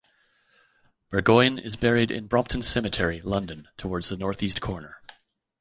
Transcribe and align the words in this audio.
Burgoyne 1.11 1.59
is 1.59 1.75
buried 1.75 2.09
in 2.09 2.25
Brompton 2.25 2.63
Cemetery, 2.63 3.21
London 3.21 3.67
towards 3.77 4.09
the 4.09 4.17
north-east 4.17 4.59
corner. 4.59 4.99